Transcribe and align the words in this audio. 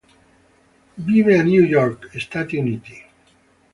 Vive 1.09 1.37
a 1.39 1.43
New 1.43 1.61
York, 1.61 2.09
Stati 2.19 2.57
Uniti. 2.57 3.03